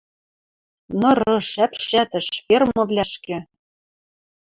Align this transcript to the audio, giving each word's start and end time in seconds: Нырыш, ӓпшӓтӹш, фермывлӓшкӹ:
Нырыш, 0.99 1.49
ӓпшӓтӹш, 1.63 2.27
фермывлӓшкӹ: 2.45 3.37